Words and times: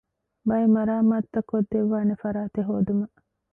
ބައެއް 0.47 0.73
މަރާމާތުތައް 0.75 1.47
ކޮށްދެއްވާނެ 1.49 2.13
ފަރާތެއް 2.21 2.67
ހޯދުމަށް 2.69 3.15